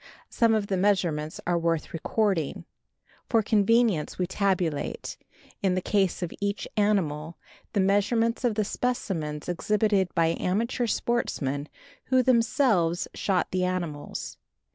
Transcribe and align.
Some 0.31 0.55
of 0.55 0.65
the 0.65 0.77
measurements 0.77 1.39
are 1.45 1.59
worth 1.59 1.93
recording. 1.93 2.65
For 3.29 3.43
convenience 3.43 4.17
we 4.17 4.25
tabulate, 4.25 5.15
in 5.61 5.75
the 5.75 5.79
case 5.79 6.23
of 6.23 6.33
each 6.41 6.67
animal, 6.75 7.37
the 7.73 7.81
measurements 7.81 8.43
of 8.43 8.55
the 8.55 8.65
specimens 8.65 9.47
exhibited 9.47 10.09
by 10.15 10.35
amateur 10.39 10.87
sportsmen 10.87 11.69
who 12.05 12.23
themselves 12.23 13.07
shot 13.13 13.51
the 13.51 13.63
animals. 13.63 14.39